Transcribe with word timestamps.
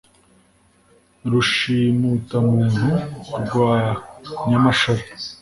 rushimutamuntu 1.31 2.87
rwa 3.43 3.71
nyamashara, 4.47 5.03